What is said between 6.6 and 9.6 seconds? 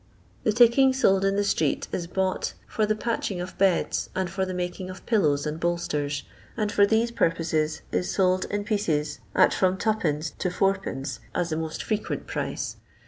for these purposes is sold in pieces at